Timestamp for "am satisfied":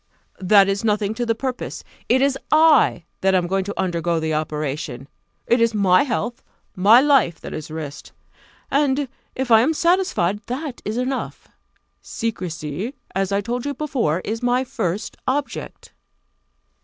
9.61-10.39